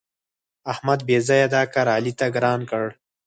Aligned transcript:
احمد 0.71 0.99
بېځآیه 1.07 1.47
دا 1.55 1.61
کار 1.73 1.87
علي 1.95 2.13
ته 2.19 2.25
ګران 2.35 2.59
کړ. 2.69 2.85